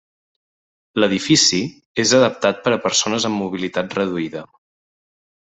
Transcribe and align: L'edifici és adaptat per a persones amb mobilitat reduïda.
L'edifici 1.01 1.59
és 2.05 2.15
adaptat 2.21 2.63
per 2.65 2.75
a 2.79 2.81
persones 2.89 3.29
amb 3.31 3.41
mobilitat 3.45 3.97
reduïda. 4.03 4.47